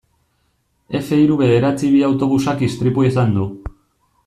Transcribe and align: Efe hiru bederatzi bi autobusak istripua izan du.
Efe 0.99 1.19
hiru 1.23 1.35
bederatzi 1.41 1.91
bi 1.97 2.01
autobusak 2.09 2.65
istripua 2.71 3.09
izan 3.13 3.39
du. 3.39 3.49